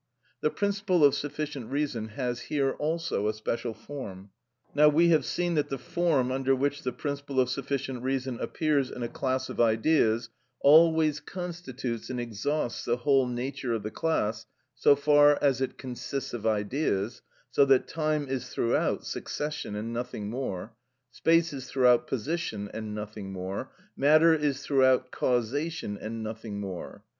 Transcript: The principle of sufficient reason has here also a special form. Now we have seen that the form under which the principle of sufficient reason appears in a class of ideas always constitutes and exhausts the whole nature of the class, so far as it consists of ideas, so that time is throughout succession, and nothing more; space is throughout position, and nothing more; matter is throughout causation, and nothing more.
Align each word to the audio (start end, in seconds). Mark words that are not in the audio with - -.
The 0.41 0.49
principle 0.49 1.05
of 1.05 1.13
sufficient 1.13 1.69
reason 1.69 2.07
has 2.07 2.39
here 2.49 2.71
also 2.71 3.27
a 3.27 3.35
special 3.35 3.75
form. 3.75 4.31
Now 4.73 4.89
we 4.89 5.09
have 5.09 5.23
seen 5.23 5.53
that 5.53 5.69
the 5.69 5.77
form 5.77 6.31
under 6.31 6.55
which 6.55 6.81
the 6.81 6.91
principle 6.91 7.39
of 7.39 7.51
sufficient 7.51 8.01
reason 8.01 8.39
appears 8.39 8.89
in 8.89 9.03
a 9.03 9.07
class 9.07 9.47
of 9.47 9.61
ideas 9.61 10.29
always 10.59 11.19
constitutes 11.19 12.09
and 12.09 12.19
exhausts 12.19 12.83
the 12.83 12.97
whole 12.97 13.27
nature 13.27 13.73
of 13.75 13.83
the 13.83 13.91
class, 13.91 14.47
so 14.73 14.95
far 14.95 15.37
as 15.39 15.61
it 15.61 15.77
consists 15.77 16.33
of 16.33 16.47
ideas, 16.47 17.21
so 17.51 17.63
that 17.65 17.87
time 17.87 18.27
is 18.27 18.49
throughout 18.49 19.05
succession, 19.05 19.75
and 19.75 19.93
nothing 19.93 20.31
more; 20.31 20.73
space 21.11 21.53
is 21.53 21.67
throughout 21.69 22.07
position, 22.07 22.67
and 22.73 22.95
nothing 22.95 23.31
more; 23.31 23.71
matter 23.95 24.33
is 24.33 24.63
throughout 24.63 25.11
causation, 25.11 25.95
and 25.95 26.23
nothing 26.23 26.59
more. 26.59 27.03